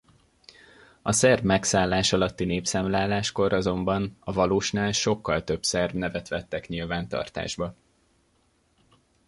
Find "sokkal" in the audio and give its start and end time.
4.91-5.43